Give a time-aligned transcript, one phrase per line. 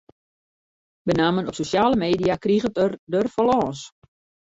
[1.09, 3.81] Benammen op sosjale media kriget er der fan lâns.